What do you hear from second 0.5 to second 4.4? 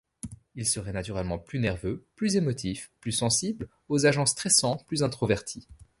Ils seraient naturellement plus nerveux, plus émotifs, plus sensibles aux agents